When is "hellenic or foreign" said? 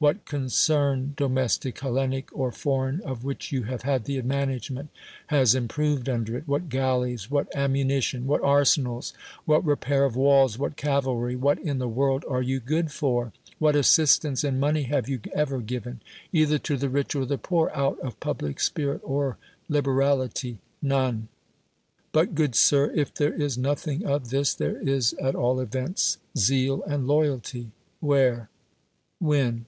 1.78-3.00